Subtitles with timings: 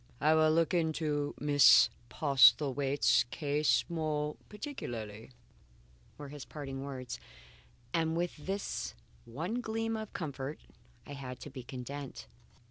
[0.19, 5.29] "I will look into Miss Postlethwaite's case more particularly,"
[6.17, 7.19] were his parting words.
[7.93, 8.95] And with this
[9.25, 10.59] one gleam of comfort
[11.05, 12.25] I had to be content.